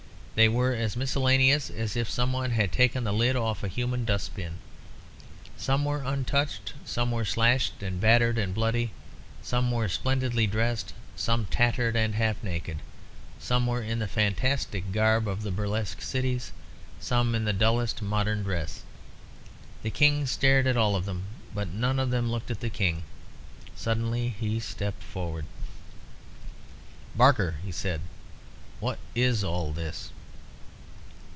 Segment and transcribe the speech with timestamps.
[0.33, 4.05] They were as miscellaneous as if some one had taken the lid off a human
[4.05, 4.53] dustbin.
[5.55, 8.89] Some were untouched, some were slashed and battered and bloody,
[9.43, 12.79] some were splendidly dressed, some tattered and half naked,
[13.39, 16.53] some were in the fantastic garb of the burlesque cities,
[16.99, 18.81] some in the dullest modern dress.
[19.83, 21.23] The King stared at all of them,
[21.53, 23.03] but none of them looked at the King.
[23.75, 25.45] Suddenly he stepped forward.
[27.15, 28.01] "Barker," he said,
[28.79, 30.09] "what is all this?"